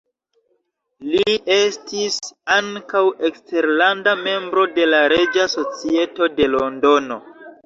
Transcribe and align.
Li 1.09 1.35
estis 1.55 2.17
ankaŭ 2.55 3.03
eskterlanda 3.29 4.17
membro 4.23 4.65
de 4.79 4.89
la 4.95 5.03
Reĝa 5.15 5.47
Societo 5.59 6.31
de 6.41 6.51
Londono. 6.57 7.21